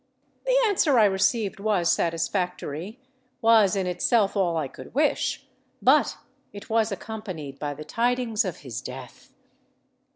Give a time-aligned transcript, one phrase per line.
[0.47, 6.17] The answer I received was satisfactory—was in itself all I could wish;—but
[6.51, 9.31] it was accompanied by the tidings of his death!